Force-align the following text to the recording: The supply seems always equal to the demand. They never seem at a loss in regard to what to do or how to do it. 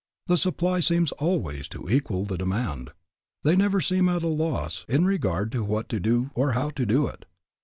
The 0.25 0.35
supply 0.35 0.79
seems 0.79 1.11
always 1.11 1.69
equal 1.87 2.25
to 2.25 2.29
the 2.29 2.37
demand. 2.39 2.89
They 3.43 3.55
never 3.55 3.79
seem 3.79 4.09
at 4.09 4.23
a 4.23 4.27
loss 4.27 4.83
in 4.89 5.05
regard 5.05 5.51
to 5.51 5.63
what 5.63 5.89
to 5.89 5.99
do 5.99 6.31
or 6.33 6.53
how 6.53 6.71
to 6.71 6.87
do 6.87 7.05
it. 7.05 7.25